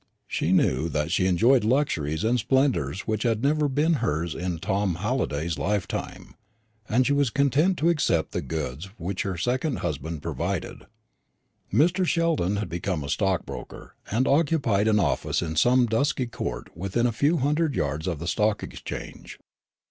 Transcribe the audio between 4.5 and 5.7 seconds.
Tom Halliday's